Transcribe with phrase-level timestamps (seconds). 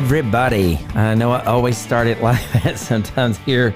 [0.00, 0.76] Everybody.
[0.94, 3.74] I know I always start it like that sometimes here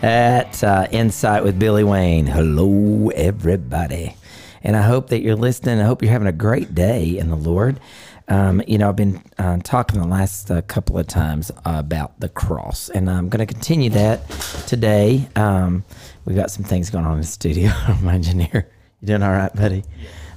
[0.00, 2.24] at uh, Insight with Billy Wayne.
[2.24, 4.14] Hello, everybody.
[4.62, 5.80] And I hope that you're listening.
[5.80, 7.80] I hope you're having a great day in the Lord.
[8.28, 12.28] Um, you know, I've been uh, talking the last uh, couple of times about the
[12.28, 14.30] cross, and I'm going to continue that
[14.68, 15.28] today.
[15.34, 15.82] Um,
[16.24, 17.72] we've got some things going on in the studio.
[18.02, 18.70] My engineer,
[19.00, 19.82] you doing all right, buddy?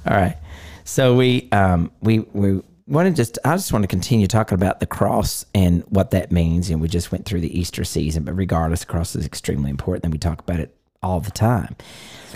[0.04, 0.36] All right.
[0.84, 4.80] So we um, we we want to just I just want to continue talking about
[4.80, 6.70] the cross and what that means.
[6.70, 10.04] And we just went through the Easter season, but regardless, the cross is extremely important,
[10.04, 11.76] and we talk about it all the time.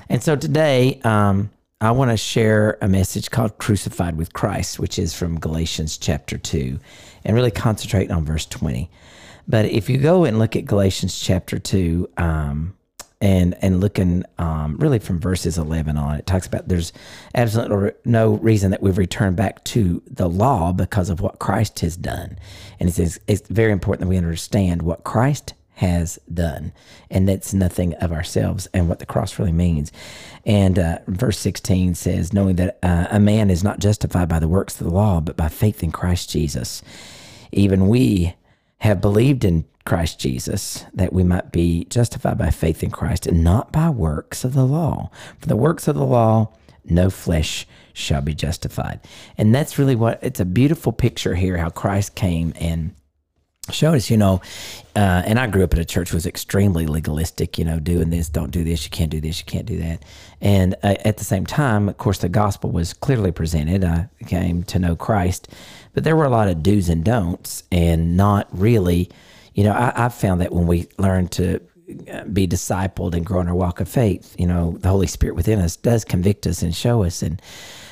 [0.09, 1.51] And so today, um,
[1.81, 6.39] I want to share a message called Crucified with Christ, which is from Galatians chapter
[6.39, 6.79] 2,
[7.25, 8.91] and really concentrate on verse 20.
[9.47, 12.75] But if you go and look at Galatians chapter 2, um,
[13.21, 16.93] and and looking um, really from verses 11 on, it talks about there's
[17.35, 21.97] absolutely no reason that we've returned back to the law because of what Christ has
[21.97, 22.39] done.
[22.79, 26.73] And it says it's very important that we understand what Christ has done.
[27.11, 29.91] And that's nothing of ourselves and what the cross really means.
[30.47, 34.49] And uh, verse 16 says, knowing that uh, a man is not justified by the
[34.49, 36.83] works of the law, but by faith in Christ Jesus.
[37.51, 38.35] Even we
[38.85, 43.43] have believed in Christ Jesus that we might be justified by faith in Christ and
[43.43, 45.11] not by works of the law.
[45.41, 46.53] For the works of the law,
[46.85, 49.01] no flesh shall be justified.
[49.39, 52.95] And that's really what it's a beautiful picture here how Christ came and
[53.71, 54.43] showed us, you know,
[54.95, 58.29] uh, and I grew up in a church was extremely legalistic, you know, doing this,
[58.29, 60.05] don't do this, you can't do this, you can't do that.
[60.43, 63.83] And uh, at the same time, of course, the gospel was clearly presented.
[63.83, 65.49] I came to know Christ,
[65.95, 69.11] but there were a lot of do's and don'ts, and not really,
[69.55, 71.61] you know, I, I found that when we learn to
[72.13, 75.37] uh, be discipled and grow in our walk of faith, you know, the Holy Spirit
[75.37, 77.41] within us does convict us and show us and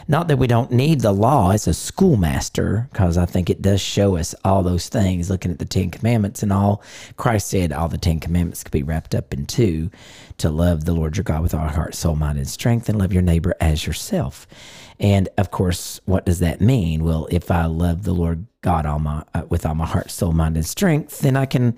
[0.09, 3.81] not that we don't need the law as a schoolmaster, because I think it does
[3.81, 6.83] show us all those things, looking at the Ten Commandments and all.
[7.17, 9.91] Christ said all the Ten Commandments could be wrapped up in two
[10.39, 13.13] to love the Lord your God with all heart, soul, mind, and strength, and love
[13.13, 14.47] your neighbor as yourself.
[15.03, 17.03] And of course, what does that mean?
[17.03, 20.33] Well, if I love the Lord God all my uh, with all my heart, soul,
[20.33, 21.77] mind, and strength, then I can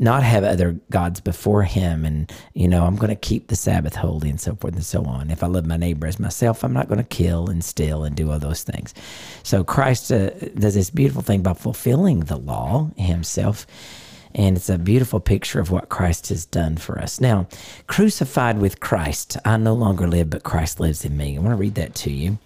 [0.00, 3.94] not have other gods before Him, and you know I'm going to keep the Sabbath
[3.94, 5.30] holy and so forth and so on.
[5.30, 8.16] If I love my neighbor as myself, I'm not going to kill and steal and
[8.16, 8.92] do all those things.
[9.44, 13.68] So Christ uh, does this beautiful thing by fulfilling the law Himself.
[14.36, 17.20] And it's a beautiful picture of what Christ has done for us.
[17.20, 17.46] Now,
[17.86, 21.36] crucified with Christ, I no longer live, but Christ lives in me.
[21.36, 22.38] I want to read that to you.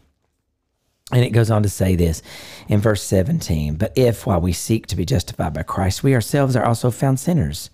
[1.10, 2.22] And it goes on to say this
[2.68, 6.54] in verse 17 But if, while we seek to be justified by Christ, we ourselves
[6.54, 7.70] are also found sinners,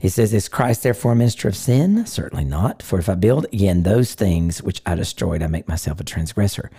[0.00, 2.06] he says, Is Christ therefore a minister of sin?
[2.06, 2.82] Certainly not.
[2.82, 6.70] For if I build again those things which I destroyed, I make myself a transgressor.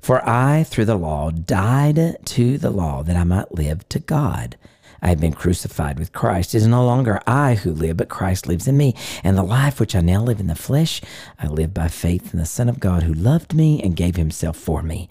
[0.00, 4.56] For I, through the law, died to the law that I might live to God.
[5.02, 6.54] I have been crucified with Christ.
[6.54, 8.94] It is no longer I who live, but Christ lives in me.
[9.24, 11.02] And the life which I now live in the flesh,
[11.38, 14.56] I live by faith in the Son of God who loved me and gave himself
[14.56, 15.08] for me.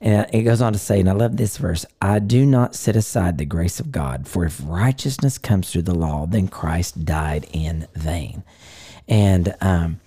[0.00, 2.96] And it goes on to say, and I love this verse I do not set
[2.96, 7.46] aside the grace of God, for if righteousness comes through the law, then Christ died
[7.52, 8.42] in vain.
[9.08, 10.00] And um,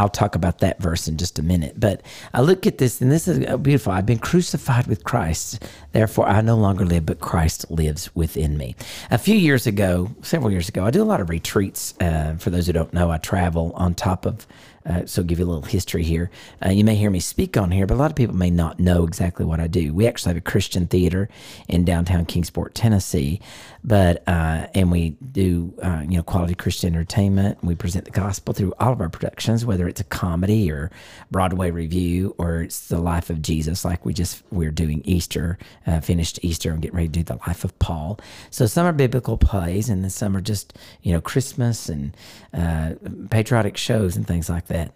[0.00, 1.78] I'll talk about that verse in just a minute.
[1.78, 2.00] But
[2.32, 3.92] I look at this, and this is beautiful.
[3.92, 5.62] I've been crucified with Christ.
[5.92, 8.76] Therefore, I no longer live, but Christ lives within me.
[9.10, 11.92] A few years ago, several years ago, I do a lot of retreats.
[12.00, 14.46] Uh, for those who don't know, I travel on top of
[14.86, 16.30] uh, so, give you a little history here.
[16.64, 18.80] Uh, you may hear me speak on here, but a lot of people may not
[18.80, 19.92] know exactly what I do.
[19.92, 21.28] We actually have a Christian theater
[21.68, 23.40] in downtown Kingsport, Tennessee,
[23.84, 27.62] but uh, and we do uh, you know quality Christian entertainment.
[27.62, 30.90] We present the gospel through all of our productions, whether it's a comedy or
[31.30, 36.00] Broadway review or it's the life of Jesus, like we just we're doing Easter, uh,
[36.00, 38.18] finished Easter, and getting ready to do the life of Paul.
[38.50, 42.16] So some are biblical plays, and then some are just you know Christmas and
[42.54, 42.94] uh,
[43.30, 44.92] patriotic shows and things like that.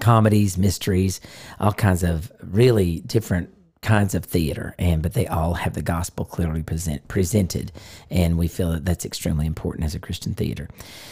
[0.00, 1.20] Comedies, mysteries,
[1.58, 3.50] all kinds of really different
[3.82, 7.72] kinds of theater and but they all have the gospel clearly present, presented
[8.10, 10.68] and we feel that that's extremely important as a christian theater.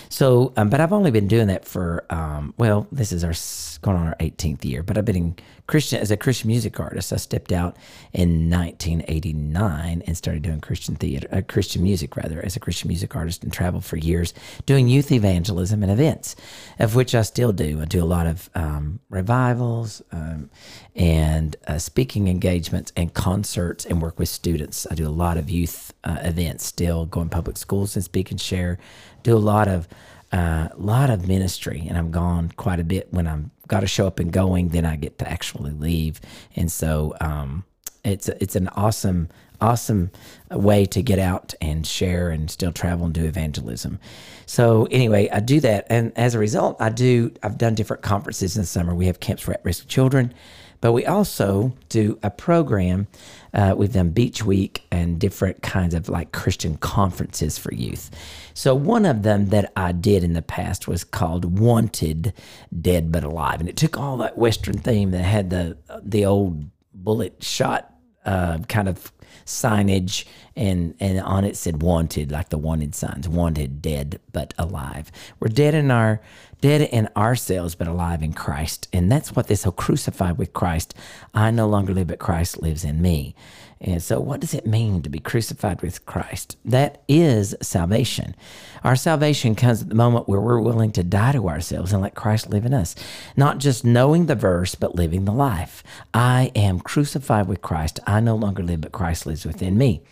[0.09, 3.33] So um, but i've only been doing that for um, well this is our
[3.81, 5.37] going on our 18th year but i've been in
[5.69, 7.77] christian as a christian music artist i stepped out
[8.13, 13.15] in 1989 and started doing christian theater uh, christian music rather as a christian music
[13.15, 14.35] artist and traveled for years
[14.67, 16.35] doing youth evangelism and events
[16.81, 17.81] of which i still do.
[17.81, 20.51] I do a lot of um, revivals um,
[20.99, 24.87] and uh, speaking engagements and concerts and work with students.
[24.91, 28.31] I do a lot of youth uh, events still, go in public schools and speak
[28.31, 28.79] and share.
[29.23, 29.89] Do a lot of
[30.33, 34.07] uh, lot of ministry, and I'm gone quite a bit when I'm got to show
[34.07, 34.69] up and going.
[34.71, 36.21] Then I get to actually leave,
[36.57, 37.65] and so um,
[38.05, 39.29] It's it's an awesome
[39.61, 40.11] awesome
[40.51, 43.99] way to get out and share and still travel and do evangelism.
[44.47, 47.33] So anyway, I do that, and as a result, I do.
[47.43, 48.95] I've done different conferences in the summer.
[48.95, 50.33] We have camps for at-risk children,
[50.81, 53.09] but we also do a program.
[53.53, 58.11] Uh, we've done Beach Week and different kinds of like Christian conferences for youth.
[58.55, 62.33] So one of them that I did in the past was called Wanted
[62.81, 66.65] Dead But Alive, and it took all that Western theme that had the the old
[66.93, 67.95] bullet shot
[68.25, 69.13] uh, kind of
[69.49, 70.25] signage
[70.55, 75.11] and and on it said wanted like the wanted signs wanted dead but alive.
[75.41, 76.21] We're dead in our
[76.61, 80.93] dead in ourselves but alive in christ and that's what this whole crucified with christ
[81.33, 83.35] i no longer live but christ lives in me
[83.81, 86.57] and so, what does it mean to be crucified with Christ?
[86.65, 88.35] That is salvation.
[88.83, 92.17] Our salvation comes at the moment where we're willing to die to ourselves and let
[92.17, 92.97] Christ live in us.
[93.37, 95.85] Not just knowing the verse, but living the life.
[96.13, 98.01] I am crucified with Christ.
[98.05, 100.03] I no longer live, but Christ lives within me.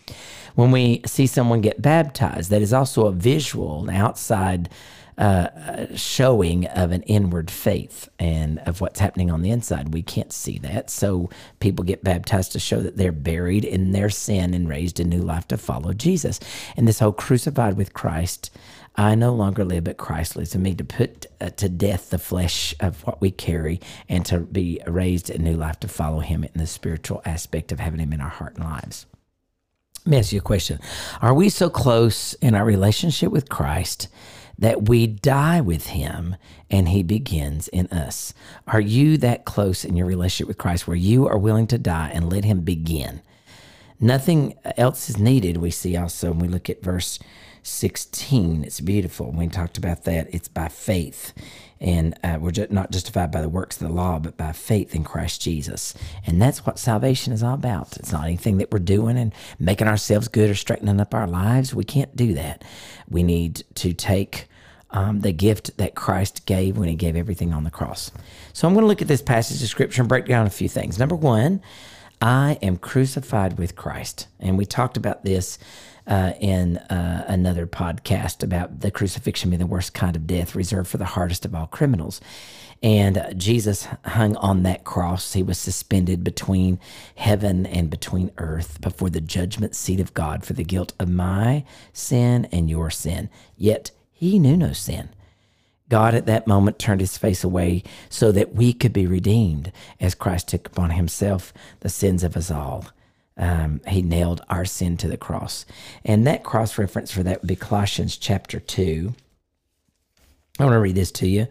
[0.55, 4.69] When we see someone get baptized, that is also a visual, an outside
[5.95, 9.93] showing of an inward faith and of what's happening on the inside.
[9.93, 10.89] We can't see that.
[10.89, 11.29] So
[11.59, 15.21] people get baptized to show that they're buried in their sin and raised a new
[15.21, 16.39] life to follow Jesus.
[16.75, 18.51] And this whole crucified with Christ.
[18.99, 22.17] I no longer live, but Christ lives in me to put uh, to death the
[22.17, 23.79] flesh of what we carry
[24.09, 27.79] and to be raised a new life to follow Him in the spiritual aspect of
[27.79, 29.05] having Him in our heart and lives.
[30.03, 30.79] Let me ask you a question
[31.21, 34.07] Are we so close in our relationship with Christ
[34.59, 36.35] that we die with him
[36.69, 38.33] and he begins in us.
[38.67, 42.11] Are you that close in your relationship with Christ where you are willing to die
[42.13, 43.21] and let him begin?
[43.99, 45.57] Nothing else is needed.
[45.57, 47.19] We see also when we look at verse
[47.67, 49.31] 16, it's beautiful.
[49.31, 50.33] We talked about that.
[50.33, 51.33] It's by faith.
[51.79, 55.03] And uh, we're not justified by the works of the law, but by faith in
[55.03, 55.93] Christ Jesus.
[56.25, 57.97] And that's what salvation is all about.
[57.97, 61.75] It's not anything that we're doing and making ourselves good or straightening up our lives.
[61.75, 62.63] We can't do that.
[63.09, 64.47] We need to take
[64.91, 68.11] um, the gift that Christ gave when he gave everything on the cross.
[68.53, 70.69] So I'm going to look at this passage of scripture and break down a few
[70.69, 70.97] things.
[70.97, 71.61] Number one,
[72.21, 74.27] I am crucified with Christ.
[74.39, 75.59] And we talked about this
[76.07, 80.89] uh, in uh, another podcast about the crucifixion being the worst kind of death reserved
[80.89, 82.21] for the hardest of all criminals.
[82.81, 85.33] And Jesus hung on that cross.
[85.33, 86.79] He was suspended between
[87.15, 91.65] heaven and between earth before the judgment seat of God for the guilt of my
[91.91, 93.29] sin and your sin.
[93.55, 95.09] Yet he knew no sin.
[95.89, 100.15] God at that moment turned his face away so that we could be redeemed as
[100.15, 102.85] Christ took upon himself the sins of us all.
[103.37, 105.65] Um, he nailed our sin to the cross.
[106.03, 109.13] And that cross reference for that would be Colossians chapter 2.
[110.59, 111.47] I want to read this to you.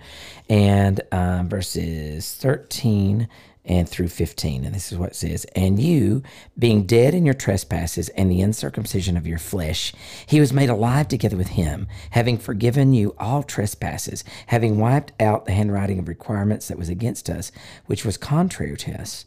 [0.48, 3.28] And uh, verses 13
[3.66, 4.64] and through 15.
[4.64, 6.22] And this is what it says And you,
[6.58, 9.92] being dead in your trespasses and the uncircumcision of your flesh,
[10.26, 15.44] he was made alive together with him, having forgiven you all trespasses, having wiped out
[15.44, 17.52] the handwriting of requirements that was against us,
[17.86, 19.26] which was contrary to us.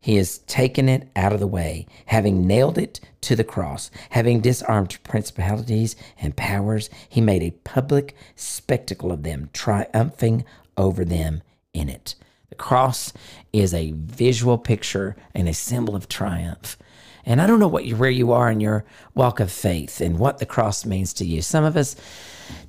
[0.00, 4.40] He has taken it out of the way, having nailed it to the cross, having
[4.40, 10.44] disarmed principalities and powers, he made a public spectacle of them, triumphing
[10.76, 12.14] over them in it.
[12.48, 13.12] The cross
[13.52, 16.78] is a visual picture and a symbol of triumph.
[17.26, 20.18] And I don't know what you, where you are in your walk of faith and
[20.18, 21.42] what the cross means to you.
[21.42, 21.94] Some of us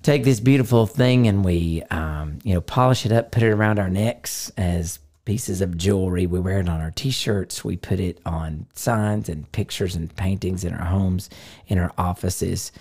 [0.04, 3.80] take this beautiful thing and we, um, you know, polish it up, put it around
[3.80, 6.26] our necks as pieces of jewelry.
[6.26, 7.64] We wear it on our T-shirts.
[7.64, 11.30] We put it on signs and pictures and paintings in our homes,
[11.68, 12.72] in our offices,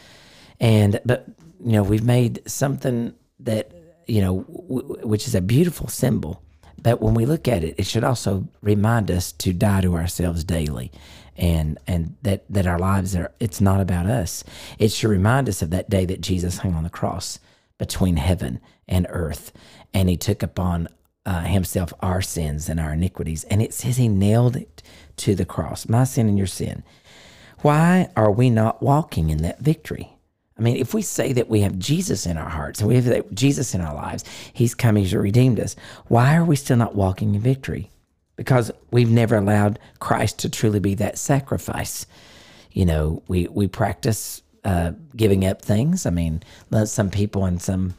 [0.58, 1.26] and but
[1.62, 3.72] you know we've made something that
[4.06, 6.42] you know w- which is a beautiful symbol
[6.82, 10.44] but when we look at it, it should also remind us to die to ourselves
[10.44, 10.90] daily
[11.36, 14.42] and and that that our lives are it's not about us.
[14.78, 17.40] It should remind us of that day that Jesus hung on the cross
[17.76, 19.52] between heaven and earth
[19.92, 20.88] and he took upon
[21.28, 24.82] uh, himself our sins and our iniquities and it says he nailed it
[25.18, 26.82] to the cross, my sin and your sin.
[27.60, 30.16] Why are we not walking in that victory?
[30.58, 33.34] I mean, if we say that we have Jesus in our hearts and we have
[33.34, 37.34] Jesus in our lives, He's come, He's redeemed us, why are we still not walking
[37.34, 37.90] in victory?
[38.36, 42.06] Because we've never allowed Christ to truly be that sacrifice.
[42.72, 46.06] You know, we, we practice uh, giving up things.
[46.06, 46.42] I mean,
[46.86, 47.94] some people and some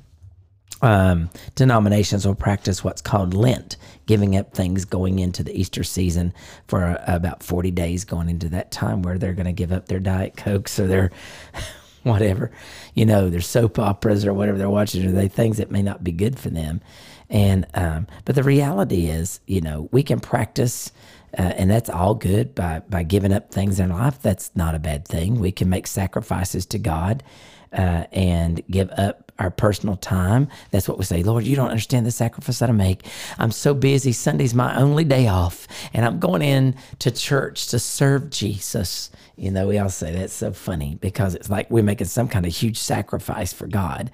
[0.82, 6.34] um, denominations will practice what's called Lent, giving up things going into the Easter season
[6.68, 10.00] for about 40 days going into that time where they're going to give up their
[10.00, 11.12] Diet Cokes or their
[12.04, 12.52] whatever,
[12.94, 16.04] you know, their soap operas or whatever they're watching, or they things that may not
[16.04, 16.82] be good for them.
[17.30, 20.92] And um, but the reality is, you know, we can practice
[21.38, 24.22] uh, and that's all good by by giving up things in life.
[24.22, 25.40] That's not a bad thing.
[25.40, 27.24] We can make sacrifices to God
[27.72, 30.48] uh, and give up our personal time.
[30.72, 33.06] That's what we say, Lord, you don't understand the sacrifice that I make.
[33.38, 34.12] I'm so busy.
[34.12, 39.10] Sunday's my only day off, and I'm going in to church to serve Jesus.
[39.36, 42.46] You know, we all say that's so funny because it's like we're making some kind
[42.46, 44.12] of huge sacrifice for God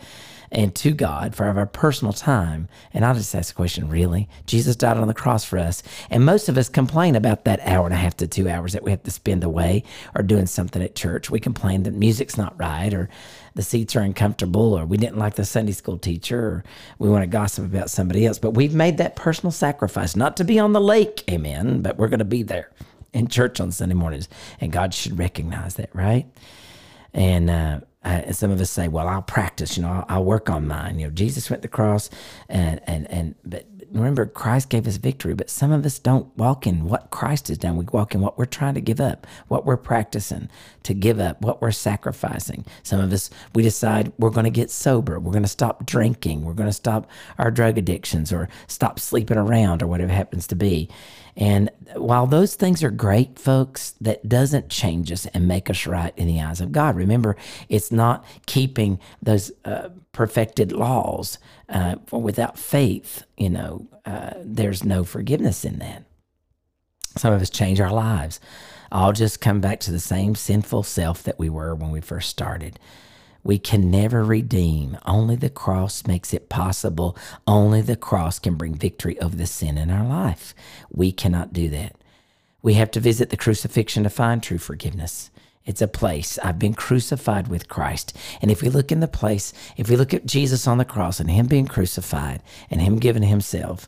[0.55, 2.69] and to God for our personal time.
[2.93, 4.29] And I'll just ask the question really?
[4.45, 5.83] Jesus died on the cross for us.
[6.09, 8.81] And most of us complain about that hour and a half to two hours that
[8.81, 9.83] we have to spend away
[10.15, 11.29] or doing something at church.
[11.29, 13.09] We complain that music's not right or
[13.53, 16.63] the seats are uncomfortable or we didn't like the Sunday school teacher or
[17.00, 18.39] we want to gossip about somebody else.
[18.39, 22.07] But we've made that personal sacrifice, not to be on the lake, amen, but we're
[22.07, 22.71] going to be there
[23.12, 24.29] in church on Sunday mornings.
[24.62, 26.25] And God should recognize that, right?
[27.13, 29.75] And, uh, uh, some of us say, "Well, I'll practice.
[29.75, 32.09] You know, I'll, I'll, work on mine." You know, Jesus went to the cross,
[32.47, 35.33] and and and but remember, Christ gave us victory.
[35.33, 37.77] But some of us don't walk in what Christ has done.
[37.77, 40.50] We walk in what we're trying to give up, what we're practicing
[40.83, 42.63] to give up, what we're sacrificing.
[42.83, 45.19] Some of us we decide we're going to get sober.
[45.19, 46.43] We're going to stop drinking.
[46.43, 47.09] We're going to stop
[47.39, 50.89] our drug addictions or stop sleeping around or whatever happens to be.
[51.38, 56.13] And while those things are great, folks, that doesn't change us and make us right
[56.15, 56.96] in the eyes of God.
[56.96, 57.36] Remember,
[57.68, 61.38] it's not keeping those uh, perfected laws.
[61.68, 66.04] Uh, without faith, you know, uh, there's no forgiveness in that.
[67.18, 68.39] Some of us change our lives.
[68.92, 72.30] I'll just come back to the same sinful self that we were when we first
[72.30, 72.80] started.
[73.46, 74.98] We can never redeem.
[75.06, 77.16] Only the cross makes it possible.
[77.46, 80.56] Only the cross can bring victory over the sin in our life.
[80.92, 81.96] We cannot do that.
[82.64, 85.30] We have to visit the crucifixion to find true forgiveness.
[85.64, 86.40] It's a place.
[86.40, 88.18] I've been crucified with Christ.
[88.42, 91.20] And if we look in the place, if we look at Jesus on the cross
[91.20, 93.88] and Him being crucified and Him giving Himself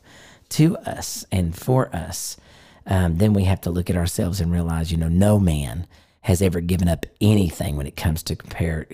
[0.50, 2.36] to us and for us,
[2.86, 5.88] um, then we have to look at ourselves and realize, you know, no man
[6.22, 8.86] has ever given up anything when it comes to compare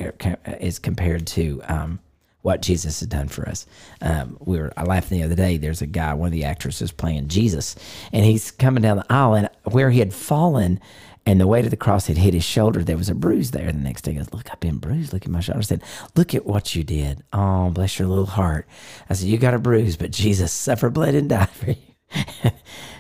[0.61, 1.99] is compared to um,
[2.43, 3.67] what Jesus has done for us.
[4.03, 5.57] Um, we were I laughed the other day.
[5.57, 7.75] There's a guy, one of the actresses playing Jesus,
[8.13, 10.81] and he's coming down the aisle, and where he had fallen.
[11.27, 12.85] And the weight of the cross had hit his shoulder.
[12.85, 13.73] There was a bruise there.
[13.73, 15.15] The next day, he goes, Look, I've been bruised.
[15.15, 15.61] Look at my shoulder.
[15.61, 15.83] I said,
[16.17, 17.25] Look at what you did.
[17.33, 18.69] Oh, bless your little heart.
[19.09, 21.77] I said, You got a bruise, but Jesus suffered, bled, and died for you.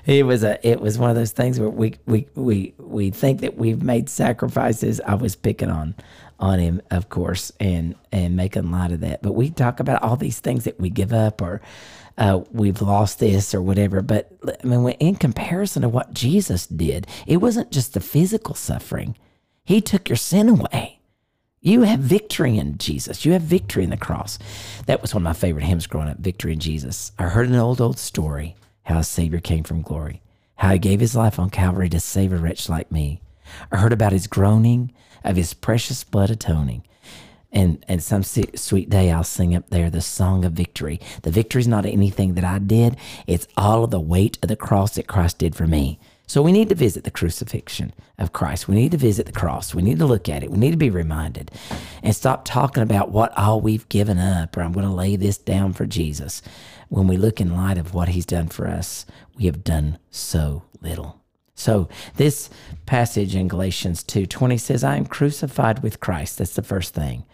[0.07, 3.41] it was a it was one of those things where we we we we think
[3.41, 5.01] that we've made sacrifices.
[5.01, 5.95] I was picking on
[6.39, 9.23] on him, of course, and and making light of that.
[9.23, 11.63] But we talk about all these things that we give up or
[12.19, 14.03] uh, we've lost this or whatever.
[14.03, 14.31] But
[14.63, 19.17] I mean, in comparison to what Jesus did, it wasn't just the physical suffering.
[19.65, 21.01] He took your sin away.
[21.63, 23.25] You have victory in Jesus.
[23.25, 24.39] You have victory in the cross.
[24.85, 27.11] That was one of my favorite hymns growing up, Victory in Jesus.
[27.19, 30.23] I heard an old, old story how a Savior came from glory,
[30.57, 33.21] how he gave his life on Calvary to save a wretch like me.
[33.71, 36.85] I heard about his groaning, of his precious blood atoning.
[37.51, 41.01] And, and some sweet day I'll sing up there the song of victory.
[41.23, 44.57] The victory is not anything that I did, it's all of the weight of the
[44.57, 45.99] cross that Christ did for me.
[46.27, 48.67] So we need to visit the crucifixion of Christ.
[48.67, 49.75] We need to visit the cross.
[49.75, 50.51] We need to look at it.
[50.51, 51.51] We need to be reminded
[52.03, 55.37] and stop talking about what all we've given up or I'm going to lay this
[55.37, 56.41] down for Jesus
[56.89, 59.05] when we look in light of what he's done for us,
[59.37, 61.21] we have done so little.
[61.55, 62.51] So this
[62.87, 66.39] passage in Galatians 2:20 says, I am crucified with Christ.
[66.39, 67.25] That's the first thing.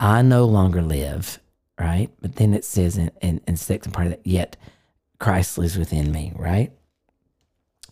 [0.00, 1.38] I no longer live,
[1.78, 2.10] right?
[2.20, 4.56] But then it says in, in, in second part of that, yet
[5.18, 6.72] Christ lives within me, right?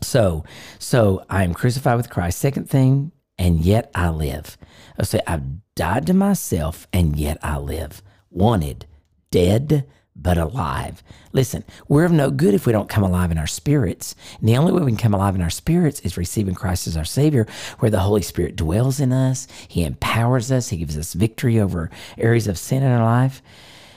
[0.02, 0.44] So,
[0.78, 2.38] so I am crucified with Christ.
[2.38, 4.56] Second thing, and yet I live.
[4.98, 8.02] I say I've died to myself, and yet I live.
[8.30, 8.86] Wanted,
[9.30, 11.02] dead, but alive.
[11.32, 14.14] Listen, we're of no good if we don't come alive in our spirits.
[14.38, 16.96] And the only way we can come alive in our spirits is receiving Christ as
[16.96, 17.46] our Savior,
[17.78, 19.48] where the Holy Spirit dwells in us.
[19.68, 20.68] He empowers us.
[20.68, 23.42] He gives us victory over areas of sin in our life.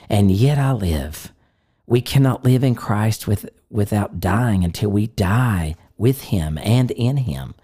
[0.08, 1.32] And yet I live.
[1.86, 7.18] We cannot live in Christ with, without dying until we die with Him and in
[7.18, 7.54] Him.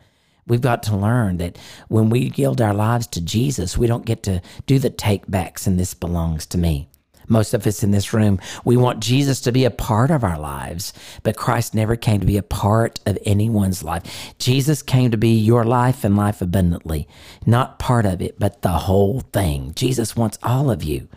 [0.47, 1.57] We've got to learn that
[1.89, 5.67] when we yield our lives to Jesus, we don't get to do the take backs
[5.67, 6.89] and this belongs to me
[7.29, 10.39] most of us in this room, we want Jesus to be a part of our
[10.39, 14.35] lives, but Christ never came to be a part of anyone's life.
[14.39, 17.09] Jesus came to be your life and life abundantly,
[17.47, 19.73] not part of it, but the whole thing.
[19.75, 21.09] Jesus wants all of you.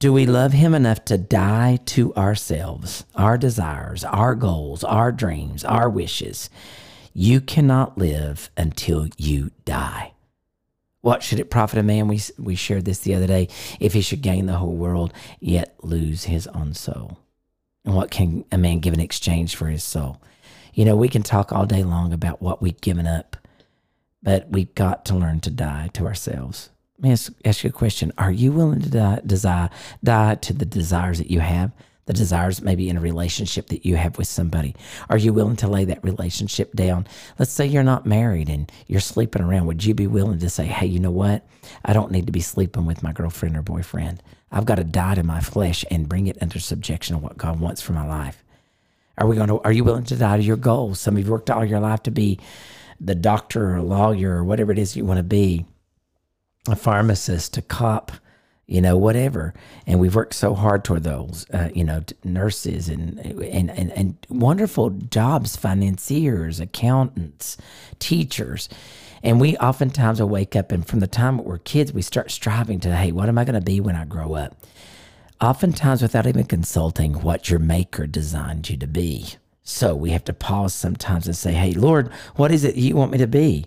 [0.00, 5.64] Do we love him enough to die to ourselves, our desires, our goals, our dreams,
[5.64, 6.50] our wishes?
[7.12, 10.12] You cannot live until you die.
[11.00, 12.06] What should it profit a man?
[12.06, 13.48] We, we shared this the other day.
[13.80, 17.18] If he should gain the whole world, yet lose his own soul.
[17.84, 20.22] And what can a man give in exchange for his soul?
[20.74, 23.36] You know, we can talk all day long about what we've given up,
[24.22, 26.70] but we've got to learn to die to ourselves.
[26.98, 28.12] Let me ask, ask you a question.
[28.18, 29.70] Are you willing to die, desire,
[30.02, 31.70] die to the desires that you have?
[32.06, 34.74] The desires maybe in a relationship that you have with somebody.
[35.08, 37.06] Are you willing to lay that relationship down?
[37.38, 39.66] Let's say you're not married and you're sleeping around.
[39.66, 41.46] Would you be willing to say, hey, you know what?
[41.84, 44.20] I don't need to be sleeping with my girlfriend or boyfriend.
[44.50, 47.60] I've got to die to my flesh and bring it under subjection of what God
[47.60, 48.42] wants for my life.
[49.18, 49.60] Are we going to?
[49.60, 50.98] Are you willing to die to your goals?
[50.98, 52.40] Some of you worked all your life to be
[53.00, 55.66] the doctor or lawyer or whatever it is you want to be,
[56.70, 58.12] a pharmacist, a cop,
[58.66, 59.54] you know, whatever.
[59.86, 64.16] And we've worked so hard toward those, uh, you know, nurses and, and and and
[64.28, 67.56] wonderful jobs, financiers, accountants,
[67.98, 68.68] teachers.
[69.22, 72.78] And we oftentimes will wake up and from the time we're kids, we start striving
[72.80, 74.54] to, hey, what am I going to be when I grow up?
[75.40, 79.26] oftentimes without even consulting what your maker designed you to be.
[79.62, 83.12] So we have to pause sometimes and say, Hey, Lord, what is it you want
[83.12, 83.66] me to be?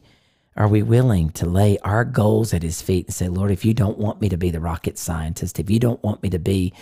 [0.56, 3.74] Are we willing to lay our goals at his feet and say, Lord, if you
[3.74, 6.74] don't want me to be the rocket scientist, if you don't want me to be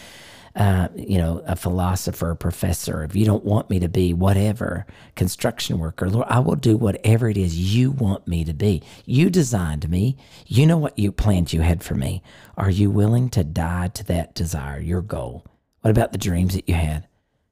[0.56, 4.86] uh, you know, a philosopher, a professor, if you don't want me to be whatever,
[5.16, 8.82] construction worker, Lord, I will do whatever it is you want me to be.
[9.06, 10.18] You designed me.
[10.48, 12.24] You know what you planned you had for me.
[12.58, 15.46] Are you willing to die to that desire, your goal?
[15.82, 17.08] What about the dreams that you had?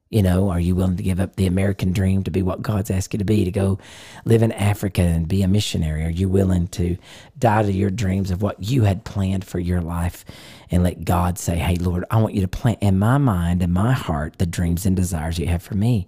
[0.10, 2.90] You know, are you willing to give up the American dream to be what God's
[2.90, 3.78] asked you to be, to go
[4.24, 6.06] live in Africa and be a missionary?
[6.06, 6.98] Are you willing to
[7.38, 10.24] die to your dreams of what you had planned for your life
[10.72, 13.74] and let God say, Hey, Lord, I want you to plant in my mind and
[13.74, 16.08] my heart the dreams and desires you have for me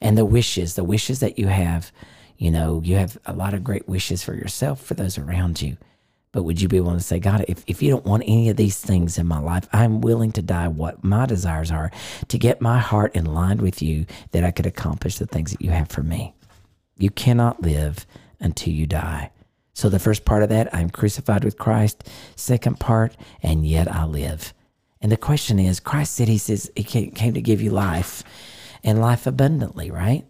[0.00, 1.92] and the wishes, the wishes that you have.
[2.36, 5.76] You know, you have a lot of great wishes for yourself, for those around you.
[6.32, 8.56] But would you be willing to say, God, if, if you don't want any of
[8.56, 11.90] these things in my life, I'm willing to die what my desires are
[12.28, 15.60] to get my heart in line with you that I could accomplish the things that
[15.60, 16.34] you have for me.
[16.96, 18.06] You cannot live
[18.38, 19.30] until you die.
[19.72, 22.08] So the first part of that, I'm crucified with Christ.
[22.36, 24.52] Second part, and yet I live.
[25.00, 28.22] And the question is, Christ said he says he came to give you life
[28.84, 30.26] and life abundantly, right?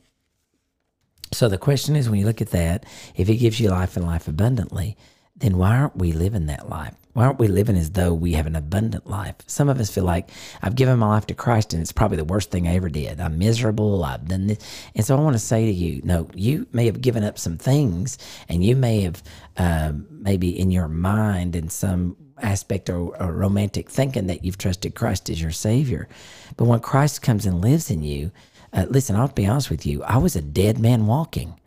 [1.32, 2.84] So the question is, when you look at that,
[3.16, 4.96] if he gives you life and life abundantly,
[5.40, 6.94] then why aren't we living that life?
[7.12, 9.34] Why aren't we living as though we have an abundant life?
[9.46, 10.30] Some of us feel like
[10.62, 13.20] I've given my life to Christ and it's probably the worst thing I ever did.
[13.20, 14.04] I'm miserable.
[14.04, 14.58] I've done this.
[14.94, 17.58] And so I want to say to you, no, you may have given up some
[17.58, 18.16] things
[18.48, 19.22] and you may have
[19.56, 24.94] um, maybe in your mind in some aspect or, or romantic thinking that you've trusted
[24.94, 26.08] Christ as your Savior.
[26.56, 28.30] But when Christ comes and lives in you,
[28.72, 31.59] uh, listen, I'll be honest with you, I was a dead man walking.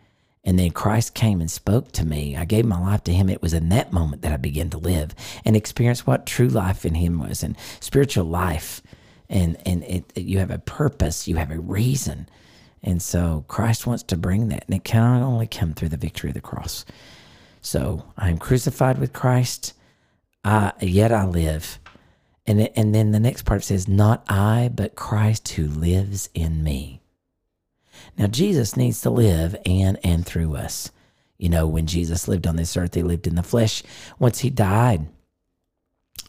[0.46, 2.36] And then Christ came and spoke to me.
[2.36, 3.30] I gave my life to Him.
[3.30, 6.86] It was in that moment that I began to live and experience what true life
[6.86, 8.82] in Him was and spiritual life.
[9.30, 12.28] And, and it, it, you have a purpose, you have a reason.
[12.84, 14.66] And so Christ wants to bring that.
[14.68, 16.84] And it can only come through the victory of the cross.
[17.62, 19.74] So I am crucified with Christ,
[20.44, 21.80] I, yet I live.
[22.46, 27.00] And, and then the next part says, Not I, but Christ who lives in me.
[28.18, 30.92] Now, Jesus needs to live in and through us.
[31.38, 33.84] You know, when Jesus lived on this earth, he lived in the flesh.
[34.20, 35.08] Once he died,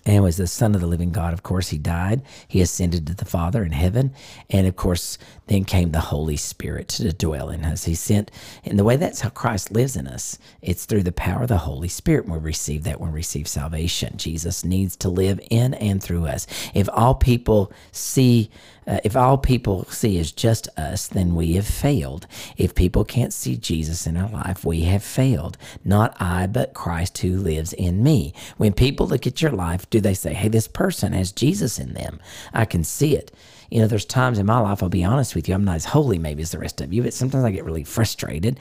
[0.06, 1.32] and was the Son of the living God.
[1.32, 2.22] Of course, he died.
[2.46, 4.12] He ascended to the Father in heaven.
[4.50, 7.84] And of course, then came the Holy Spirit to dwell in us.
[7.84, 8.30] He sent,
[8.64, 11.58] and the way that's how Christ lives in us, it's through the power of the
[11.58, 14.16] Holy Spirit we receive that, when we receive salvation.
[14.16, 16.46] Jesus needs to live in and through us.
[16.74, 18.50] If all people see,
[18.86, 22.26] uh, if all people see is just us, then we have failed.
[22.56, 25.56] If people can't see Jesus in our life, we have failed.
[25.84, 28.34] Not I, but Christ who lives in me.
[28.56, 31.94] When people look at your life, do they say, hey, this person has Jesus in
[31.94, 32.20] them?
[32.52, 33.32] I can see it.
[33.70, 35.86] You know, there's times in my life, I'll be honest with you, I'm not as
[35.86, 38.60] holy maybe as the rest of you, but sometimes I get really frustrated.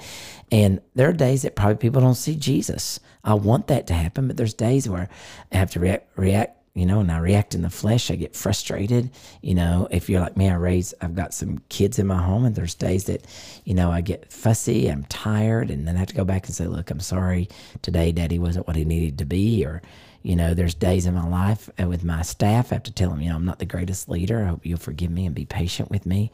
[0.52, 3.00] And there are days that probably people don't see Jesus.
[3.24, 5.10] I want that to happen, but there's days where
[5.52, 8.10] I have to react, react you know, and I react in the flesh.
[8.10, 9.12] I get frustrated.
[9.42, 12.46] You know, if you're like me, I raise, I've got some kids in my home,
[12.46, 13.26] and there's days that,
[13.64, 16.56] you know, I get fussy, I'm tired, and then I have to go back and
[16.56, 17.48] say, look, I'm sorry,
[17.82, 19.82] today daddy wasn't what he needed to be, or,
[20.24, 23.10] you know, there's days in my life uh, with my staff, I have to tell
[23.10, 24.42] them, you know, I'm not the greatest leader.
[24.44, 26.32] I hope you'll forgive me and be patient with me.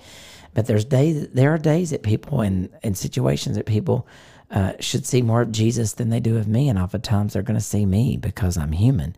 [0.53, 4.07] But there's days, there are days that people and in situations that people
[4.51, 7.59] uh, should see more of Jesus than they do of me, and oftentimes they're going
[7.59, 9.15] to see me because I'm human.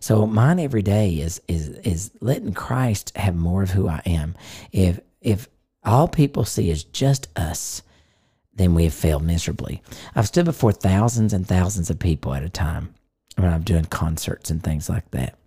[0.00, 4.34] So mine every day is is is letting Christ have more of who I am.
[4.72, 5.48] If if
[5.84, 7.82] all people see is just us,
[8.54, 9.82] then we have failed miserably.
[10.14, 12.94] I've stood before thousands and thousands of people at a time
[13.36, 15.38] when I'm doing concerts and things like that.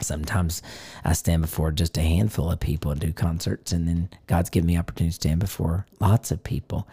[0.00, 0.60] Sometimes
[1.04, 4.66] I stand before just a handful of people and do concerts, and then God's given
[4.66, 6.88] me opportunity to stand before lots of people.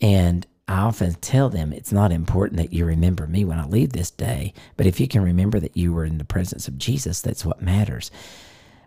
[0.00, 3.92] And I often tell them it's not important that you remember me when I leave
[3.92, 7.20] this day, but if you can remember that you were in the presence of Jesus,
[7.20, 8.10] that's what matters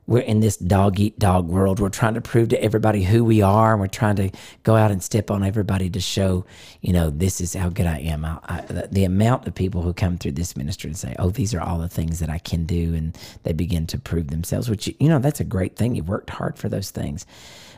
[0.09, 1.79] we're in this dog eat dog world.
[1.79, 4.31] We're trying to prove to everybody who we are, and we're trying to
[4.63, 6.45] go out and step on everybody to show,
[6.81, 8.25] you know, this is how good I am.
[8.25, 8.61] I, I,
[8.91, 11.77] the amount of people who come through this ministry and say, "Oh, these are all
[11.77, 14.67] the things that I can do," and they begin to prove themselves.
[14.67, 15.95] Which you know, that's a great thing.
[15.95, 17.27] You've worked hard for those things,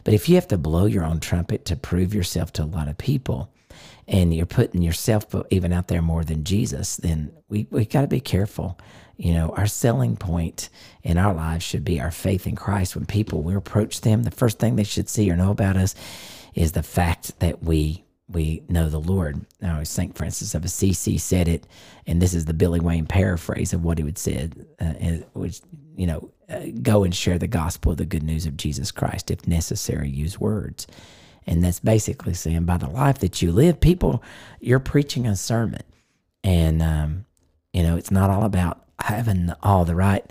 [0.06, 2.88] but if you have to blow your own trumpet to prove yourself to a lot
[2.88, 3.50] of people,
[4.12, 8.08] and you're putting yourself even out there more than Jesus, then we we got to
[8.08, 8.78] be careful
[9.22, 10.70] you know, our selling point
[11.04, 12.96] in our lives should be our faith in Christ.
[12.96, 15.94] When people we approach them, the first thing they should see or know about us
[16.56, 19.46] is the fact that we we know the Lord.
[19.60, 20.18] Now, St.
[20.18, 21.68] Francis of Assisi said it,
[22.08, 24.94] and this is the Billy Wayne paraphrase of what he would said, uh,
[25.34, 25.60] which,
[25.98, 29.30] you know, uh, go and share the gospel, the good news of Jesus Christ.
[29.30, 30.88] If necessary, use words.
[31.48, 34.24] And that's basically saying by the life that you live, people,
[34.60, 35.84] you're preaching a sermon.
[36.44, 37.26] And, um,
[37.74, 40.26] you know, it's not all about having all the right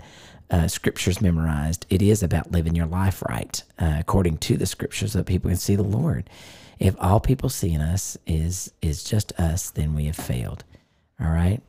[0.51, 1.85] uh, scriptures memorized.
[1.89, 5.49] It is about living your life right uh, according to the scriptures so that people
[5.49, 6.29] can see the Lord.
[6.77, 10.63] If all people see in us is is just us, then we have failed.
[11.19, 11.61] All right,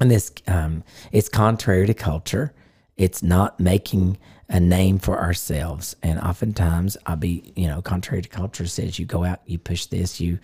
[0.00, 2.52] and this um, it's contrary to culture.
[2.96, 8.28] It's not making a name for ourselves, and oftentimes I'll be, you know, contrary to
[8.28, 10.38] culture says you go out, you push this, you,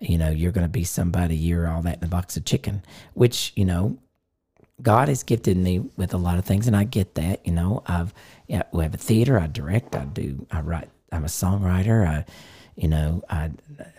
[0.00, 1.36] you know, you're going to be somebody.
[1.36, 2.82] You're all that in a box of chicken,
[3.14, 3.98] which you know
[4.80, 7.44] God has gifted me with a lot of things, and I get that.
[7.46, 8.14] You know, I've
[8.46, 9.38] yeah, we have a theater.
[9.38, 9.96] I direct.
[9.96, 10.46] I do.
[10.50, 10.88] I write.
[11.10, 12.06] I'm a songwriter.
[12.06, 12.24] I,
[12.76, 13.50] you know, I,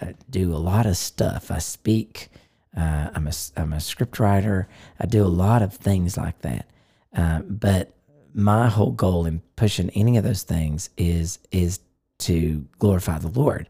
[0.02, 1.52] I do a lot of stuff.
[1.52, 2.30] I speak.
[2.78, 4.68] Uh, I'm a I'm a script writer.
[5.00, 6.70] I do a lot of things like that.
[7.16, 7.94] Uh, but
[8.34, 11.80] my whole goal in pushing any of those things is is
[12.20, 13.68] to glorify the Lord.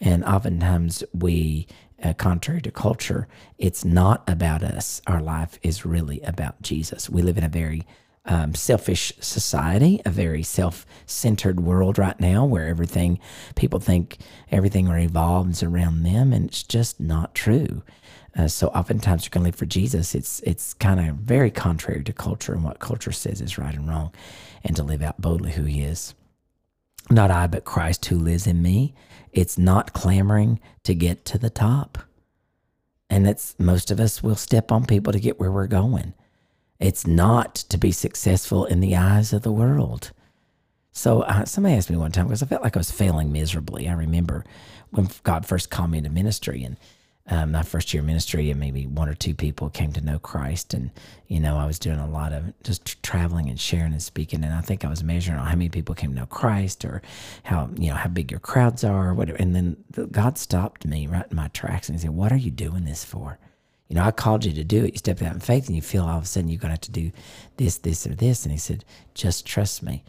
[0.00, 1.66] And oftentimes we
[2.02, 3.26] uh, contrary to culture,
[3.58, 5.02] it's not about us.
[5.06, 7.10] Our life is really about Jesus.
[7.10, 7.86] We live in a very
[8.24, 13.18] um, selfish society, a very self centered world right now where everything,
[13.56, 14.18] people think
[14.50, 17.82] everything revolves around them, and it's just not true.
[18.38, 20.14] Uh, so oftentimes you're going to live for Jesus.
[20.14, 23.88] It's it's kind of very contrary to culture and what culture says is right and
[23.88, 24.12] wrong,
[24.62, 26.14] and to live out boldly who He is.
[27.10, 28.94] Not I, but Christ who lives in me.
[29.32, 31.98] It's not clamoring to get to the top.
[33.10, 36.14] And that's most of us will step on people to get where we're going.
[36.78, 40.12] It's not to be successful in the eyes of the world.
[40.92, 43.88] So uh, somebody asked me one time because I felt like I was failing miserably.
[43.88, 44.44] I remember
[44.90, 46.76] when God first called me into ministry and
[47.30, 50.72] um, my first year ministry, and maybe one or two people came to know Christ.
[50.72, 50.90] And,
[51.26, 54.42] you know, I was doing a lot of just traveling and sharing and speaking.
[54.42, 57.02] And I think I was measuring how many people came to know Christ or
[57.44, 59.38] how, you know, how big your crowds are or whatever.
[59.38, 59.76] And then
[60.10, 63.04] God stopped me right in my tracks and he said, What are you doing this
[63.04, 63.38] for?
[63.88, 64.92] You know, I called you to do it.
[64.92, 66.74] You step out in faith and you feel all of a sudden you're going to
[66.74, 67.10] have to do
[67.56, 68.44] this, this, or this.
[68.44, 70.02] And he said, Just trust me.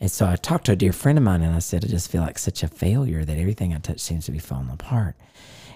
[0.00, 2.10] And so I talked to a dear friend of mine and I said, I just
[2.10, 5.16] feel like such a failure that everything I touch seems to be falling apart.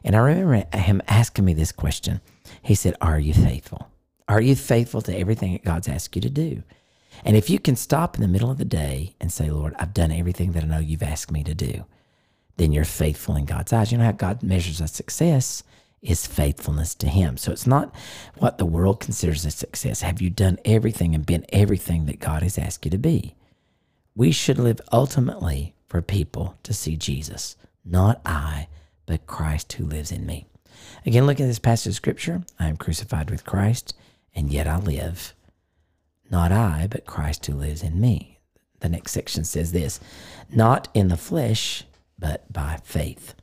[0.04, 2.20] And I remember him asking me this question.
[2.62, 3.88] He said, Are you faithful?
[4.28, 6.62] Are you faithful to everything that God's asked you to do?
[7.24, 9.94] And if you can stop in the middle of the day and say, Lord, I've
[9.94, 11.84] done everything that I know you've asked me to do,
[12.56, 13.92] then you're faithful in God's eyes.
[13.92, 15.62] You know how God measures a success
[16.00, 17.36] is faithfulness to Him.
[17.36, 17.94] So it's not
[18.38, 20.02] what the world considers a success.
[20.02, 23.36] Have you done everything and been everything that God has asked you to be?
[24.14, 28.68] We should live ultimately for people to see Jesus, not I,
[29.06, 30.46] but Christ who lives in me.
[31.04, 32.42] Again, look at this passage of scripture.
[32.58, 33.94] I am crucified with Christ,
[34.34, 35.34] and yet I live.
[36.30, 38.38] Not I, but Christ who lives in me.
[38.80, 40.00] The next section says this
[40.50, 41.84] not in the flesh,
[42.18, 43.34] but by faith.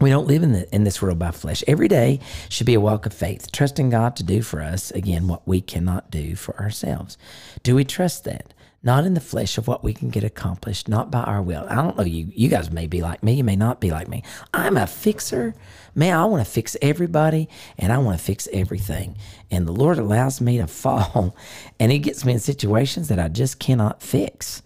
[0.00, 1.64] We don't live in, the, in this world by flesh.
[1.66, 5.28] Every day should be a walk of faith, trusting God to do for us, again,
[5.28, 7.16] what we cannot do for ourselves.
[7.62, 8.52] Do we trust that?
[8.86, 11.66] Not in the flesh of what we can get accomplished, not by our will.
[11.68, 14.06] I don't know, you, you guys may be like me, you may not be like
[14.06, 14.22] me.
[14.54, 15.54] I'm a fixer.
[15.96, 19.16] Man, I want to fix everybody and I want to fix everything.
[19.50, 21.36] And the Lord allows me to fall
[21.80, 24.62] and He gets me in situations that I just cannot fix.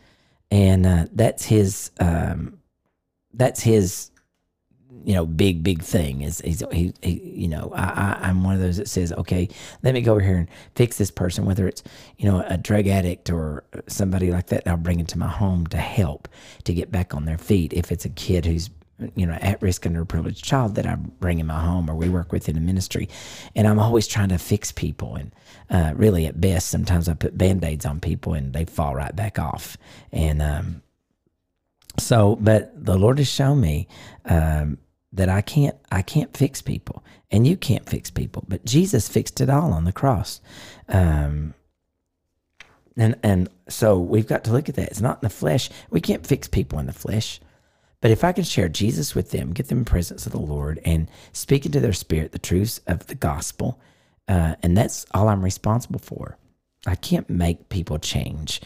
[0.51, 2.59] And uh, that's His, um,
[3.33, 4.11] that's His
[5.05, 8.55] you know, big, big thing is he's, he, he you know, I, I, am one
[8.55, 9.49] of those that says, okay,
[9.83, 11.83] let me go over here and fix this person, whether it's,
[12.19, 14.67] you know, a drug addict or somebody like that.
[14.67, 16.29] I'll bring into my home to help
[16.65, 17.73] to get back on their feet.
[17.73, 18.71] If it's a kid who's
[19.15, 22.33] you know, at risk underprivileged child that I bring in my home or we work
[22.33, 23.09] with in the ministry.
[23.55, 25.17] And I'm always trying to fix people.
[25.17, 25.35] And
[25.71, 29.15] uh, really, at best, sometimes I put band aids on people and they fall right
[29.15, 29.77] back off.
[30.13, 30.83] And um,
[31.99, 33.89] so, but the Lord has shown me
[34.25, 34.79] um,
[35.13, 38.45] that I can't, I can't fix people, and you can't fix people.
[38.49, 40.41] But Jesus fixed it all on the cross.
[40.89, 41.55] Um,
[42.97, 44.89] and and so we've got to look at that.
[44.89, 45.71] It's not in the flesh.
[45.91, 47.41] We can't fix people in the flesh.
[48.01, 50.81] But if I can share Jesus with them, get them in presence of the Lord,
[50.85, 53.79] and speak into their spirit the truths of the gospel,
[54.27, 56.39] uh, and that's all I'm responsible for.
[56.87, 58.61] I can't make people change.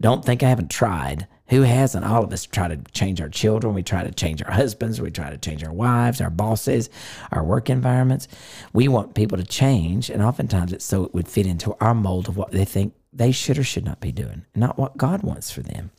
[0.00, 1.28] Don't think I haven't tried.
[1.50, 2.04] Who hasn't?
[2.04, 3.74] All of us try to change our children.
[3.74, 5.00] We try to change our husbands.
[5.00, 6.88] We try to change our wives, our bosses,
[7.32, 8.28] our work environments.
[8.72, 12.28] We want people to change, and oftentimes it's so it would fit into our mold
[12.28, 15.50] of what they think they should or should not be doing, not what God wants
[15.50, 15.90] for them.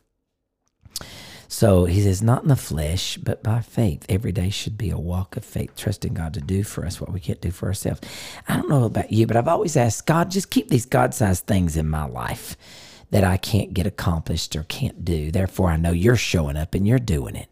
[1.48, 4.06] So he says, not in the flesh, but by faith.
[4.08, 7.12] Every day should be a walk of faith, trusting God to do for us what
[7.12, 8.00] we can't do for ourselves.
[8.48, 11.46] I don't know about you, but I've always asked God, just keep these God sized
[11.46, 12.56] things in my life
[13.12, 15.30] that I can't get accomplished or can't do.
[15.30, 17.48] Therefore, I know you're showing up and you're doing it.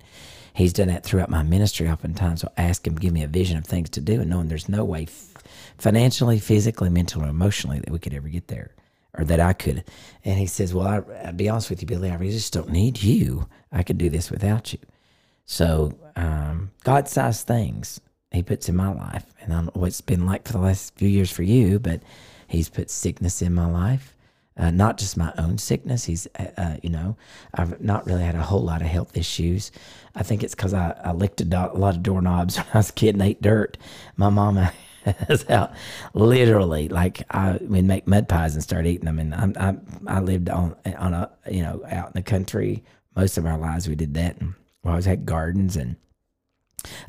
[0.54, 1.88] He's done that throughout my ministry.
[1.88, 4.68] Oftentimes, I'll ask him, give me a vision of things to do, and knowing there's
[4.68, 5.06] no way
[5.78, 8.72] financially, physically, mentally, emotionally that we could ever get there
[9.16, 9.84] or that I could.
[10.24, 12.70] And he says, Well, I, will be honest with you, Billy, I really just don't
[12.70, 13.46] need you.
[13.70, 14.78] I could do this without you.
[15.44, 19.26] So, um, God sized things he puts in my life.
[19.40, 21.78] And I don't know what it's been like for the last few years for you,
[21.78, 22.02] but
[22.48, 24.16] he's put sickness in my life.
[24.56, 26.04] Uh, not just my own sickness.
[26.04, 27.16] He's, uh, uh you know,
[27.54, 29.72] I've not really had a whole lot of health issues.
[30.14, 32.78] I think it's because I, I licked a, do- a, lot of doorknobs when I
[32.78, 33.78] was a kid and ate dirt.
[34.16, 34.72] My mama
[35.04, 35.72] That's how
[36.14, 39.18] literally like I would make mud pies and start eating them.
[39.18, 39.76] And I, I,
[40.16, 42.84] I lived on, on a, you know, out in the country.
[43.16, 44.40] Most of our lives we did that.
[44.40, 45.76] And we always had gardens.
[45.76, 45.96] And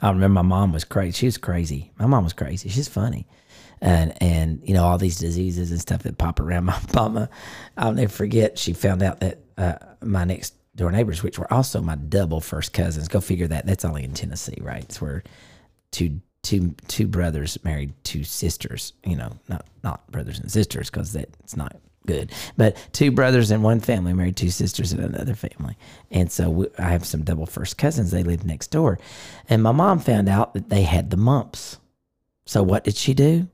[0.01, 1.11] I remember my mom was crazy.
[1.11, 1.91] She was crazy.
[1.99, 2.69] My mom was crazy.
[2.69, 3.27] She's funny.
[3.81, 7.29] And, and, you know, all these diseases and stuff that pop around my mama.
[7.77, 8.59] I'll never forget.
[8.59, 12.73] She found out that, uh, my next door neighbors, which were also my double first
[12.73, 13.65] cousins, go figure that.
[13.65, 14.83] That's only in Tennessee, right?
[14.83, 15.23] It's where
[15.91, 18.93] two two two brothers married two sisters.
[19.05, 21.75] You know, not not brothers and sisters because that's not
[22.07, 22.31] good.
[22.57, 25.77] But two brothers in one family married two sisters in another family,
[26.09, 28.11] and so we, I have some double first cousins.
[28.11, 28.99] They live next door,
[29.49, 31.77] and my mom found out that they had the mumps.
[32.45, 33.47] So what did she do?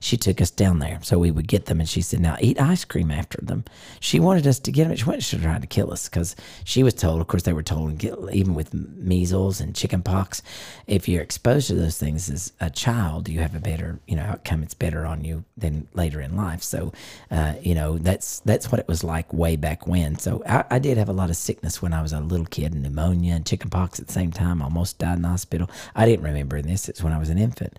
[0.00, 2.60] She took us down there so we would get them and she said now eat
[2.60, 3.64] ice cream after them.
[4.00, 6.82] She wanted us to get them she wanted to try to kill us because she
[6.82, 10.42] was told of course they were told get, even with measles and chicken pox
[10.86, 14.22] if you're exposed to those things as a child you have a better you know
[14.22, 14.62] outcome.
[14.62, 16.62] It's better on you than later in life.
[16.62, 16.92] So
[17.30, 20.18] uh, you know that's that's what it was like way back when.
[20.18, 22.74] So I, I did have a lot of sickness when i was a little kid
[22.74, 25.70] pneumonia and chicken pox at the same time almost died in the hospital.
[25.94, 26.88] I didn't remember this.
[26.88, 27.78] It's when i was an infant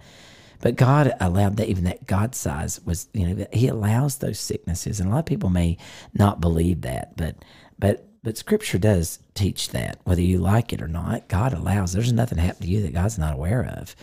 [0.62, 5.00] but God allowed that, even that God size was, you know, He allows those sicknesses.
[5.00, 5.78] And a lot of people may
[6.13, 7.36] not believe that, but,
[7.80, 11.28] but, but Scripture does teach that, whether you like it or not.
[11.28, 11.93] God allows.
[11.93, 13.95] There's nothing happen to you that God's not aware of.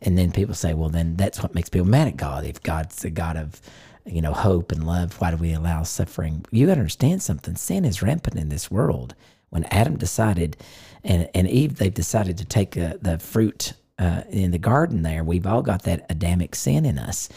[0.00, 2.44] And then people say, well, then that's what makes people mad at God.
[2.44, 3.60] If God's the God of,
[4.04, 6.44] you know, hope and love, why do we allow suffering?
[6.50, 7.54] You got to understand something.
[7.54, 9.14] Sin is rampant in this world.
[9.50, 10.56] When Adam decided,
[11.04, 15.22] and, and Eve, they've decided to take uh, the fruit uh, in the garden there,
[15.22, 17.28] we've all got that Adamic sin in us.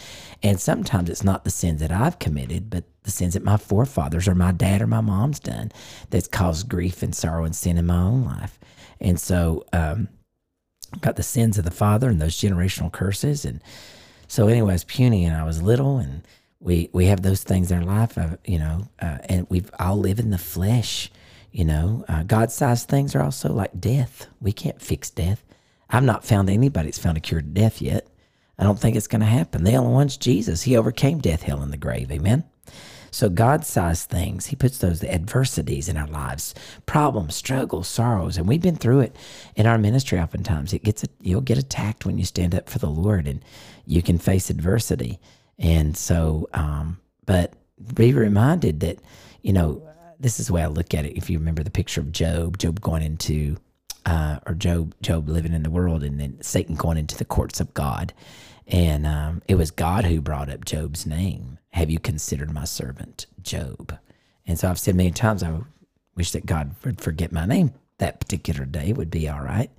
[0.41, 4.27] And sometimes it's not the sins that I've committed, but the sins that my forefathers
[4.27, 5.71] or my dad or my mom's done
[6.09, 8.59] that's caused grief and sorrow and sin in my own life.
[8.99, 10.07] And so, um,
[11.01, 13.45] got the sins of the father and those generational curses.
[13.45, 13.61] And
[14.27, 16.23] so, anyway, I was puny and I was little, and
[16.59, 19.97] we we have those things in our life, uh, you know, uh, and we've all
[19.97, 21.11] live in the flesh.
[21.51, 24.27] You know, uh, God sized things are also like death.
[24.41, 25.43] We can't fix death.
[25.95, 28.05] I've not found anybody that's found a cure to death yet.
[28.59, 29.63] I don't think it's going to happen.
[29.63, 30.63] The only one's Jesus.
[30.63, 32.11] He overcame death, hell, and the grave.
[32.11, 32.43] Amen.
[33.11, 34.47] So God sized things.
[34.47, 36.53] He puts those adversities in our lives,
[36.85, 39.15] problems, struggles, sorrows, and we've been through it
[39.55, 40.19] in our ministry.
[40.19, 43.41] Oftentimes, it gets a, you'll get attacked when you stand up for the Lord, and
[43.85, 45.17] you can face adversity.
[45.57, 47.53] And so, um, but
[47.93, 48.99] be reminded that
[49.43, 49.81] you know
[50.19, 51.15] this is the way I look at it.
[51.15, 53.55] If you remember the picture of Job, Job going into
[54.05, 57.59] uh, or Job, Job living in the world, and then Satan going into the courts
[57.59, 58.13] of God.
[58.67, 61.59] And um, it was God who brought up Job's name.
[61.71, 63.97] Have you considered my servant Job?
[64.47, 65.59] And so I've said many times, I
[66.15, 69.69] wish that God would forget my name that particular day would be all right.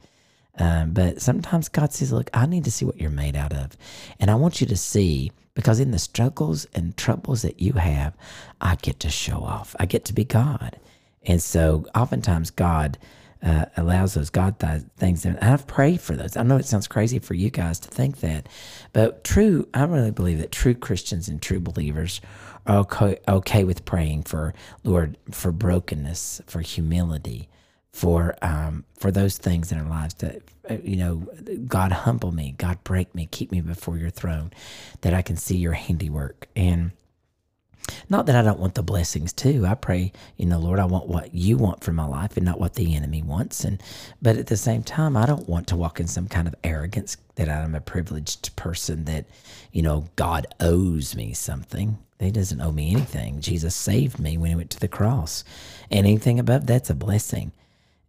[0.59, 3.77] Um, but sometimes God says, Look, I need to see what you're made out of.
[4.19, 8.17] And I want you to see, because in the struggles and troubles that you have,
[8.61, 9.77] I get to show off.
[9.79, 10.79] I get to be God.
[11.25, 12.99] And so oftentimes God
[13.43, 15.25] uh, allows those God th- things.
[15.25, 16.37] And I've prayed for those.
[16.37, 18.49] I know it sounds crazy for you guys to think that,
[18.93, 22.21] but true, I really believe that true Christians and true believers
[22.67, 27.49] are okay, okay with praying for Lord for brokenness, for humility,
[27.93, 31.27] for um, for those things in our lives that uh, you know
[31.67, 34.53] God humble me, God break me, keep me before your throne,
[35.03, 36.93] that I can see your handiwork and.
[38.09, 39.65] Not that I don't want the blessings too.
[39.67, 42.61] I pray, you know, Lord, I want what you want for my life and not
[42.61, 43.65] what the enemy wants.
[43.65, 43.83] And
[44.21, 47.17] but at the same time, I don't want to walk in some kind of arrogance
[47.37, 49.27] that I'm a privileged person that,
[49.73, 51.99] you know, God owes me something.
[52.19, 53.41] He doesn't owe me anything.
[53.41, 55.45] Jesus saved me when he went to the cross.
[55.91, 57.53] And anything above that's a blessing.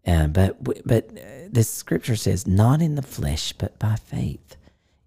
[0.05, 4.55] Uh, but but uh, the scripture says, not in the flesh, but by faith.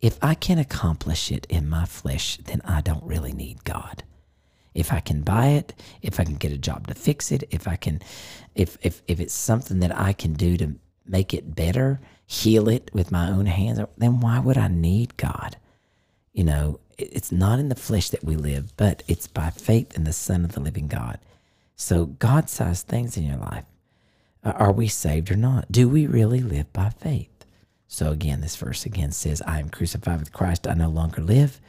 [0.00, 4.02] If I can accomplish it in my flesh, then I don't really need God.
[4.74, 7.66] If I can buy it, if I can get a job to fix it, if
[7.66, 8.00] I can,
[8.54, 10.74] if if if it's something that I can do to
[11.06, 15.56] make it better, heal it with my own hands, then why would I need God?
[16.32, 20.04] You know, it's not in the flesh that we live, but it's by faith in
[20.04, 21.18] the Son of the living God.
[21.74, 23.64] So God sized things in your life
[24.42, 25.70] are we saved or not?
[25.70, 27.28] Do we really live by faith?
[27.88, 30.66] So again, this verse again says, I am crucified with Christ.
[30.66, 31.60] I no longer live.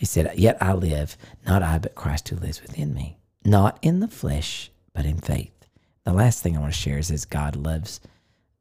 [0.00, 3.18] He said, Yet I live, not I, but Christ who lives within me.
[3.44, 5.52] Not in the flesh, but in faith.
[6.04, 8.00] The last thing I want to share is, is God loves,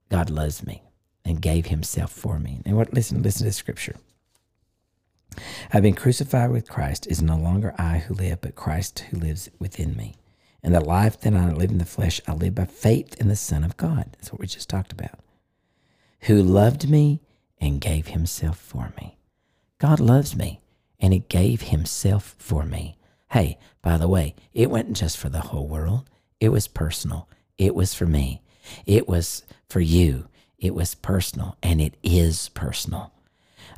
[0.09, 0.83] God loves me
[1.23, 2.59] and gave himself for me.
[2.65, 3.95] And what listen, listen to scripture.
[5.71, 7.07] I've been crucified with Christ.
[7.07, 10.15] Is no longer I who live, but Christ who lives within me.
[10.61, 13.37] And the life that I live in the flesh, I live by faith in the
[13.37, 14.09] Son of God.
[14.11, 15.19] That's what we just talked about.
[16.23, 17.21] Who loved me
[17.61, 19.17] and gave himself for me.
[19.77, 20.59] God loves me
[20.99, 22.97] and he gave himself for me.
[23.31, 26.09] Hey, by the way, it wasn't just for the whole world.
[26.39, 27.29] It was personal.
[27.57, 28.41] It was for me.
[28.85, 30.27] It was for you.
[30.57, 33.11] It was personal and it is personal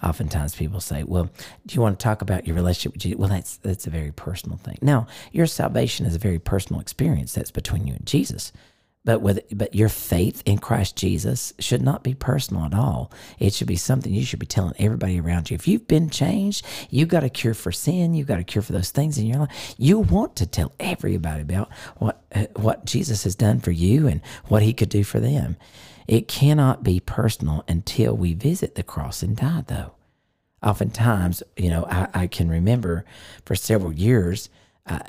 [0.03, 1.29] oftentimes people say, "Well,
[1.65, 4.11] do you want to talk about your relationship with Jesus?" Well, that's that's a very
[4.11, 4.77] personal thing.
[4.81, 8.51] Now, your salvation is a very personal experience that's between you and Jesus.
[9.03, 13.11] But with but your faith in Christ Jesus should not be personal at all.
[13.39, 15.55] It should be something you should be telling everybody around you.
[15.55, 18.13] If you've been changed, you've got a cure for sin.
[18.13, 19.75] you've got a cure for those things in your life.
[19.77, 24.21] You want to tell everybody about what uh, what Jesus has done for you and
[24.47, 25.57] what He could do for them.
[26.07, 29.93] It cannot be personal until we visit the cross and die, though.
[30.61, 33.05] Oftentimes, you know, I, I can remember
[33.45, 34.49] for several years.
[34.85, 34.99] Uh,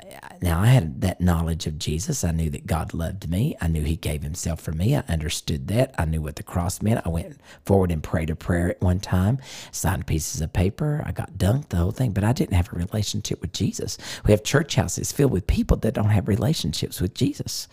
[0.41, 2.23] now I had that knowledge of Jesus.
[2.23, 3.55] I knew that God loved me.
[3.59, 4.95] I knew He gave Himself for me.
[4.95, 5.95] I understood that.
[5.97, 7.05] I knew what the cross meant.
[7.05, 9.39] I went forward and prayed a prayer at one time,
[9.71, 11.03] signed pieces of paper.
[11.05, 13.97] I got dunked, the whole thing, but I didn't have a relationship with Jesus.
[14.25, 17.67] We have church houses filled with people that don't have relationships with Jesus.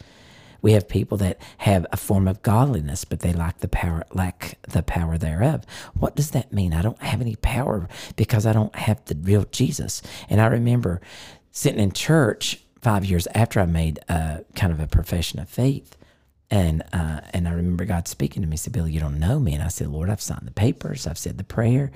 [0.62, 4.58] We have people that have a form of godliness, but they lack the power, lack
[4.62, 5.64] the power thereof.
[5.94, 6.74] What does that mean?
[6.74, 10.02] I don't have any power because I don't have the real Jesus.
[10.28, 11.00] And I remember
[11.50, 15.96] sitting in church five years after I made a, kind of a profession of faith.
[16.52, 19.54] And uh, and I remember God speaking to me, said, Billy, you don't know me.
[19.54, 21.92] And I said, Lord, I've signed the papers, I've said the prayer.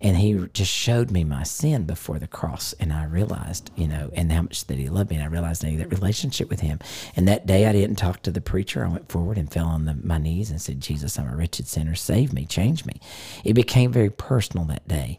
[0.00, 2.72] And he just showed me my sin before the cross.
[2.74, 5.16] And I realized, you know, and how much that he loved me.
[5.16, 6.78] And I realized I needed that relationship with him.
[7.16, 8.84] And that day I didn't talk to the preacher.
[8.84, 11.66] I went forward and fell on the, my knees and said, Jesus, I'm a wretched
[11.66, 11.96] sinner.
[11.96, 13.00] Save me, change me.
[13.42, 15.18] It became very personal that day.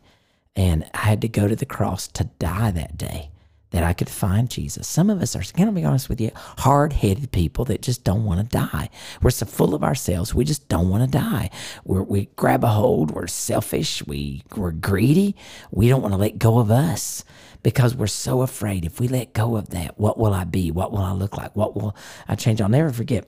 [0.56, 3.32] And I had to go to the cross to die that day
[3.72, 4.88] that I could find Jesus.
[4.88, 8.04] Some of us are, can I be honest with you, hard headed people that just
[8.04, 8.90] don't want to die.
[9.22, 11.50] We're so full of ourselves, we just don't want to die.
[11.86, 15.36] We're, we grab a hold, we're selfish, we, we're greedy,
[15.72, 17.24] we don't want to let go of us
[17.62, 20.72] because we're so afraid if we let go of that, what will I be?
[20.72, 21.56] What will I look like?
[21.56, 21.96] What will
[22.28, 22.62] I change?
[22.62, 23.28] I'll never forget.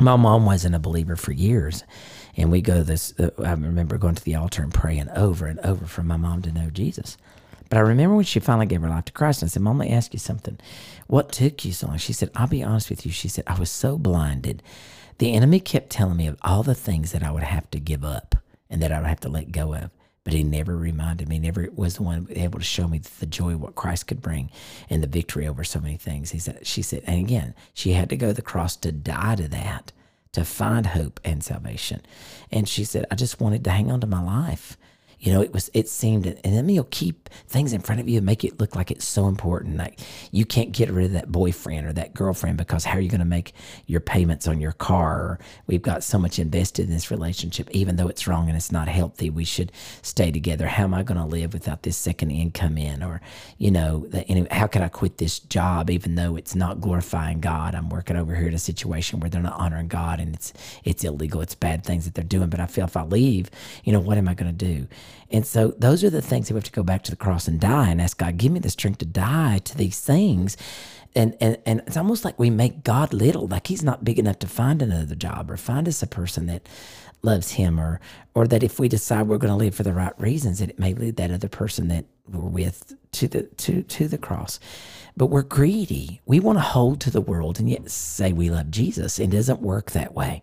[0.00, 1.84] My mom wasn't a believer for years.
[2.36, 5.60] And we go this, uh, I remember going to the altar and praying over and
[5.60, 7.18] over for my mom to know Jesus.
[7.72, 9.78] But I remember when she finally gave her life to Christ, and I said, Mom,
[9.78, 10.58] let me ask you something.
[11.06, 11.96] What took you so long?
[11.96, 13.12] She said, I'll be honest with you.
[13.12, 14.62] She said, I was so blinded.
[15.16, 18.04] The enemy kept telling me of all the things that I would have to give
[18.04, 18.34] up
[18.68, 19.90] and that I would have to let go of.
[20.22, 23.56] But he never reminded me, never was the one able to show me the joy
[23.56, 24.50] what Christ could bring
[24.90, 26.32] and the victory over so many things.
[26.32, 29.36] He said, she said, and again, she had to go to the cross to die
[29.36, 29.92] to that,
[30.32, 32.02] to find hope and salvation.
[32.50, 34.76] And she said, I just wanted to hang on to my life
[35.22, 38.18] You know, it was it seemed and then he'll keep things in front of you
[38.18, 39.76] and make it look like it's so important.
[39.76, 40.00] Like
[40.32, 43.20] you can't get rid of that boyfriend or that girlfriend because how are you going
[43.20, 43.52] to make
[43.86, 45.38] your payments on your car?
[45.66, 48.88] We've got so much invested in this relationship, even though it's wrong and it's not
[48.88, 49.30] healthy.
[49.30, 50.66] We should stay together.
[50.66, 53.02] How am I going to live without this second income in?
[53.02, 53.20] Or,
[53.58, 57.74] you know, the, how can I quit this job even though it's not glorifying God?
[57.74, 60.52] I'm working over here in a situation where they're not honoring God and it's
[60.84, 61.40] it's illegal.
[61.40, 62.48] It's bad things that they're doing.
[62.48, 63.50] But I feel if I leave,
[63.84, 64.88] you know, what am I going to do?
[65.30, 67.48] And so those are the things that we have to go back to the cross
[67.48, 70.56] and die and ask God, give me the strength to die to these things.
[71.14, 74.38] And, and, and it's almost like we make God little, like he's not big enough
[74.40, 76.66] to find another job or find us a person that
[77.22, 78.00] loves him or
[78.34, 80.78] or that if we decide we're going to live for the right reasons that it
[80.78, 84.58] may lead that other person that we're with to the to to the cross
[85.16, 88.72] but we're greedy we want to hold to the world and yet say we love
[88.72, 90.42] jesus it doesn't work that way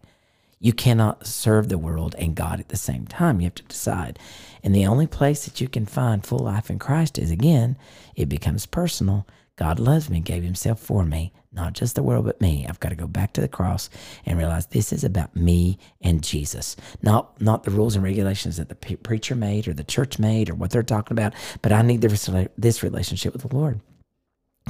[0.60, 3.40] you cannot serve the world and God at the same time.
[3.40, 4.20] You have to decide.
[4.64, 7.78] And the only place that you can find full life in Christ is again,
[8.16, 9.26] it becomes personal.
[9.56, 12.66] God loves me, gave himself for me, not just the world, but me.
[12.68, 13.90] I've got to go back to the cross
[14.26, 18.70] and realize this is about me and Jesus, not, not the rules and regulations that
[18.70, 22.02] the preacher made or the church made or what they're talking about, but I need
[22.02, 23.82] this relationship with the Lord.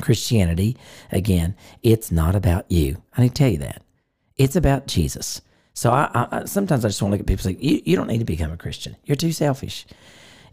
[0.02, 0.76] Christianity,
[1.12, 3.04] again, it's not about you.
[3.16, 3.84] I need to tell you that.
[4.38, 5.42] It's about Jesus.
[5.80, 7.96] So I, I, sometimes I just want to look at people and say, you, you
[7.96, 8.98] don't need to become a Christian.
[9.06, 9.86] You're too selfish.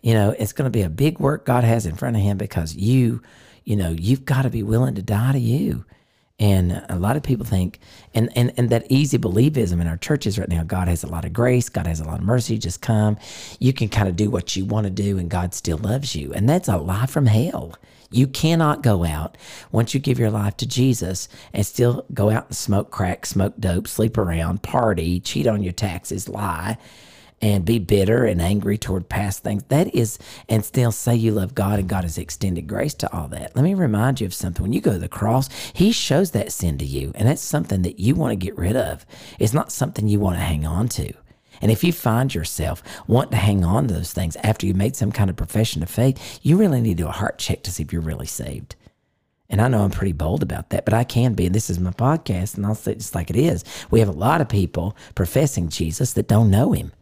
[0.01, 2.39] You know, it's going to be a big work God has in front of him
[2.39, 3.23] because you,
[3.65, 5.85] you know, you've got to be willing to die to you.
[6.39, 7.81] And a lot of people think,
[8.15, 11.25] and, and, and that easy believism in our churches right now, God has a lot
[11.25, 13.19] of grace, God has a lot of mercy, just come.
[13.59, 16.33] You can kind of do what you want to do, and God still loves you.
[16.35, 17.75] And that's a lie from hell.
[18.17, 19.37] You cannot go out
[19.71, 23.53] once you give your life to Jesus and still go out and smoke crack, smoke
[23.61, 26.79] dope, sleep around, party, cheat on your taxes, lie,
[27.43, 29.65] and be bitter and angry toward past things.
[29.65, 33.29] That is, and still say you love God and God has extended grace to all
[33.29, 33.55] that.
[33.55, 34.63] Let me remind you of something.
[34.63, 37.83] When you go to the cross, He shows that sin to you, and that's something
[37.83, 39.05] that you want to get rid of.
[39.39, 41.13] It's not something you want to hang on to.
[41.61, 44.97] And if you find yourself wanting to hang on to those things after you made
[44.97, 47.71] some kind of profession of faith, you really need to do a heart check to
[47.71, 48.77] see if you're really saved.
[49.49, 51.47] And I know I'm pretty bold about that, but I can be.
[51.47, 53.65] And this is my podcast, and I'll say it just like it is.
[53.91, 56.93] We have a lot of people professing Jesus that don't know him.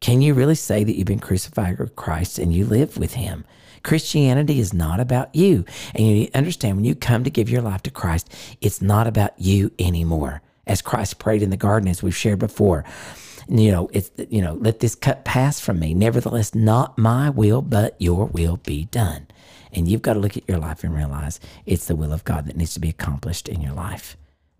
[0.00, 3.44] Can you really say that you've been crucified with Christ and you live with him?
[3.82, 5.64] Christianity is not about you.
[5.94, 9.32] And you understand when you come to give your life to Christ, it's not about
[9.38, 12.84] you anymore as Christ prayed in the garden, as we've shared before.
[13.48, 15.92] You know, it's you know, let this cup pass from me.
[15.94, 19.26] Nevertheless, not my will, but your will be done.
[19.72, 22.46] And you've got to look at your life and realize it's the will of God
[22.46, 24.16] that needs to be accomplished in your life.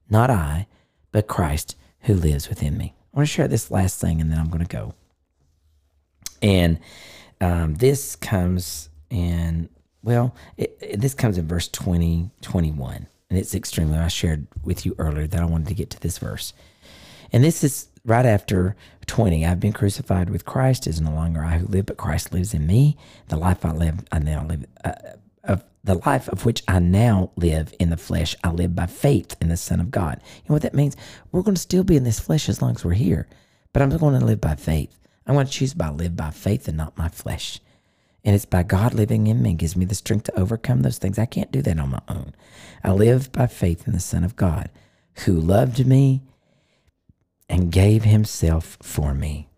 [0.08, 0.66] Not I,
[1.12, 2.94] but Christ who lives within me.
[3.14, 4.94] I want to share this last thing and then I'm going to go.
[6.42, 6.80] And
[7.40, 9.68] um, this comes in,
[10.02, 14.84] well, it, it, this comes in verse 20, 21 and it's extremely, I shared with
[14.84, 16.52] you earlier that I wanted to get to this verse.
[17.32, 18.74] And this is right after
[19.06, 19.46] 20.
[19.46, 20.86] I've been crucified with Christ.
[20.86, 22.96] It is no longer I who live, but Christ lives in me.
[23.28, 24.92] The life I live, I now live, uh,
[25.44, 29.36] of the life of which I now live in the flesh, I live by faith
[29.40, 30.20] in the Son of God.
[30.44, 30.96] And what that means?
[31.30, 33.28] We're going to still be in this flesh as long as we're here,
[33.72, 34.98] but I'm going to live by faith.
[35.26, 37.60] I'm going to choose by live by faith and not my flesh.
[38.24, 40.98] And it's by God living in me and gives me the strength to overcome those
[40.98, 41.18] things.
[41.18, 42.34] I can't do that on my own.
[42.84, 44.68] I live by faith in the Son of God
[45.24, 46.22] who loved me
[47.48, 49.48] and gave himself for me.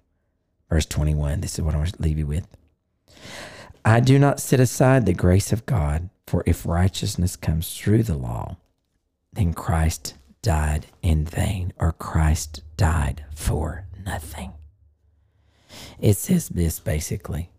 [0.70, 2.46] Verse 21, this is what I want to leave you with.
[3.84, 8.16] I do not set aside the grace of God, for if righteousness comes through the
[8.16, 8.56] law,
[9.32, 14.52] then Christ died in vain, or Christ died for nothing.
[16.00, 17.51] It says this basically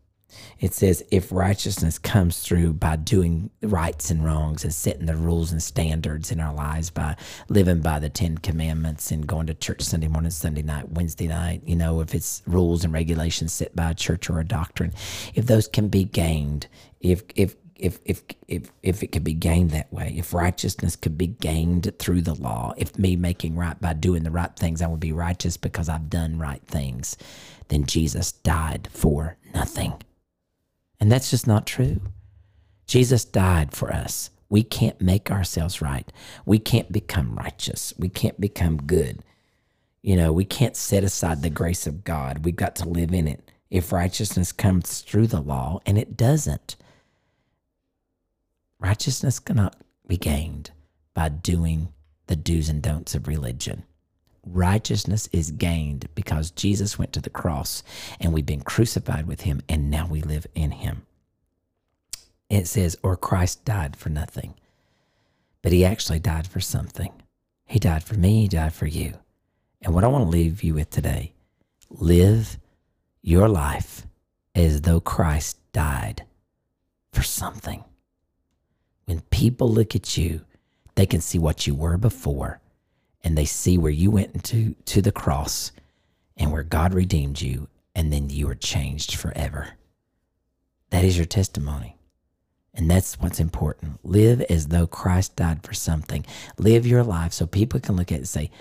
[0.60, 5.52] it says if righteousness comes through by doing rights and wrongs and setting the rules
[5.52, 7.16] and standards in our lives by
[7.50, 11.62] living by the Ten Commandments and going to church Sunday morning, Sunday night, Wednesday night,
[11.66, 14.94] you know, if it's rules and regulations set by a church or a doctrine,
[15.36, 16.68] if those can be gained,
[17.02, 21.18] if if if if if if it could be gained that way, if righteousness could
[21.18, 24.88] be gained through the law, if me making right by doing the right things, I
[24.88, 27.18] would be righteous because I've done right things,
[27.70, 29.94] then Jesus died for nothing.
[31.04, 32.00] And that's just not true.
[32.88, 34.30] Jesus died for us.
[34.48, 36.10] We can't make ourselves right.
[36.46, 37.94] We can't become righteous.
[38.00, 39.22] We can't become good.
[40.02, 42.46] You know, we can't set aside the grace of God.
[42.46, 43.52] We've got to live in it.
[43.70, 46.78] If righteousness comes through the law, and it doesn't,
[48.80, 49.76] righteousness cannot
[50.08, 50.72] be gained
[51.14, 51.90] by doing
[52.28, 53.84] the do's and don'ts of religion.
[54.46, 57.84] Righteousness is gained because Jesus went to the cross
[58.20, 61.04] and we've been crucified with him and now we live in him.
[62.50, 64.56] It says, or Christ died for nothing,
[65.62, 67.12] but he actually died for something.
[67.66, 69.14] He died for me, he died for you.
[69.82, 71.34] And what I want to leave you with today
[71.90, 72.58] live
[73.22, 74.06] your life
[74.56, 76.26] as though Christ died
[77.12, 77.84] for something.
[79.06, 80.42] When people look at you,
[80.96, 82.60] they can see what you were before
[83.24, 85.72] and they see where you went into to the cross
[86.38, 89.70] and where God redeemed you and then you are changed forever.
[90.90, 91.98] That is your testimony.
[92.74, 94.00] And that's what's important.
[94.04, 96.26] Live as though Christ died for something.
[96.58, 98.52] Live your life so people can look at it and say,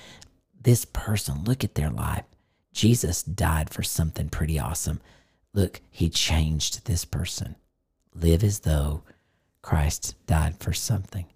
[0.60, 2.24] This person, look at their life.
[2.72, 5.00] Jesus died for something pretty awesome.
[5.54, 7.56] Look, he changed this person.
[8.14, 9.02] Live as though
[9.62, 11.26] Christ died for something.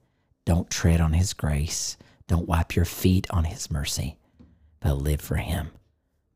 [0.44, 1.96] Don't tread on his grace.
[2.28, 4.18] Don't wipe your feet on his mercy,
[4.80, 5.70] but live for him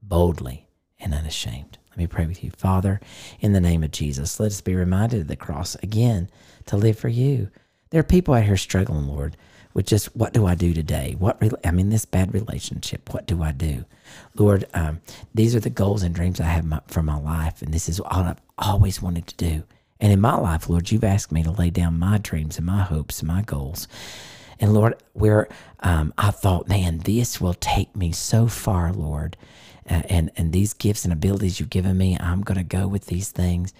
[0.02, 0.68] boldly
[0.98, 1.78] and unashamed.
[1.90, 2.50] Let me pray with you.
[2.50, 3.00] Father,
[3.40, 6.28] in the name of Jesus, let us be reminded of the cross again
[6.66, 7.48] to live for you.
[7.90, 9.36] There are people out here struggling, Lord,
[9.74, 11.16] with just what do I do today?
[11.18, 13.12] What I mean, this bad relationship.
[13.12, 13.84] What do I do,
[14.36, 14.66] Lord?
[14.74, 15.00] Um,
[15.34, 18.00] these are the goals and dreams I have my, for my life, and this is
[18.00, 19.64] all I've always wanted to do.
[20.00, 22.82] And in my life, Lord, you've asked me to lay down my dreams and my
[22.82, 23.86] hopes and my goals.
[24.60, 25.48] And Lord, where
[25.80, 29.36] um, I thought, man, this will take me so far, Lord.
[29.88, 33.06] Uh, and and these gifts and abilities you've given me, I'm going to go with
[33.06, 33.72] these things.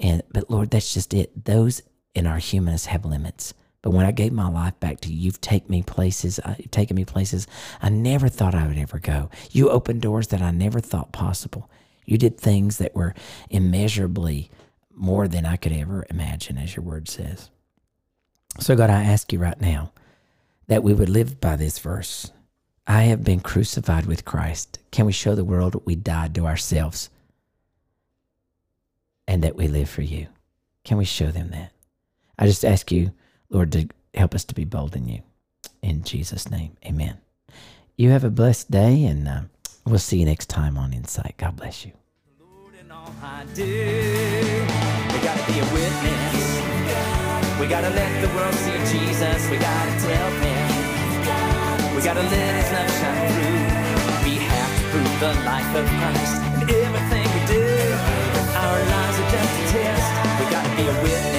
[0.00, 1.44] And but Lord, that's just it.
[1.44, 1.82] Those
[2.14, 3.54] in our humanness have limits.
[3.82, 6.96] But when I gave my life back to you, you've taken me places, uh, taken
[6.96, 7.46] me places
[7.80, 9.30] I never thought I would ever go.
[9.52, 11.70] You opened doors that I never thought possible.
[12.04, 13.14] You did things that were
[13.48, 14.50] immeasurably
[14.92, 17.50] more than I could ever imagine, as your word says.
[18.58, 19.92] So, God, I ask you right now
[20.68, 22.32] that we would live by this verse.
[22.86, 24.78] I have been crucified with Christ.
[24.90, 27.10] Can we show the world we died to ourselves
[29.26, 30.28] and that we live for you?
[30.84, 31.72] Can we show them that?
[32.38, 33.12] I just ask you,
[33.50, 35.22] Lord, to help us to be bold in you.
[35.82, 37.18] In Jesus' name, amen.
[37.96, 39.40] You have a blessed day, and uh,
[39.84, 41.34] we'll see you next time on Insight.
[41.38, 41.92] God bless you.
[47.58, 49.50] We gotta let the world see Jesus.
[49.50, 50.55] We gotta tell.
[51.96, 54.28] We gotta let His love shine through.
[54.28, 57.64] We have to prove the life of Christ in everything we do.
[58.54, 60.06] Our lives are just a test.
[60.38, 61.35] We gotta be a witness.